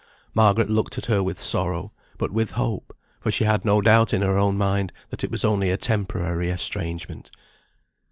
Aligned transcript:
Margaret 0.33 0.67
looked 0.71 0.97
at 0.97 1.05
her 1.05 1.21
with 1.21 1.39
sorrow, 1.39 1.93
but 2.17 2.31
with 2.31 2.53
hope; 2.53 2.97
for 3.19 3.31
she 3.31 3.43
had 3.43 3.63
no 3.63 3.81
doubt 3.81 4.15
in 4.15 4.23
her 4.23 4.35
own 4.35 4.57
mind, 4.57 4.91
that 5.11 5.23
it 5.23 5.29
was 5.29 5.45
only 5.45 5.69
a 5.69 5.77
temporary 5.77 6.49
estrangement. 6.49 7.29